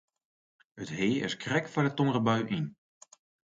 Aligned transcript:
It 0.83 0.89
hea 0.97 1.15
is 1.27 1.39
krekt 1.43 1.71
foar 1.71 1.85
de 1.87 1.91
tongerbui 1.97 2.37
yn. 2.57 2.65